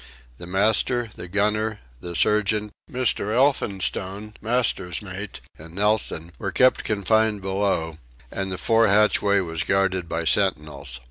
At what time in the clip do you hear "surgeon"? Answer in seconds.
2.15-2.71